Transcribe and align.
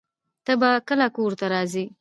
ته 0.45 0.53
به 0.59 0.69
کله 0.87 1.07
کور 1.15 1.31
ته 1.39 1.45
راځې؟ 1.53 1.83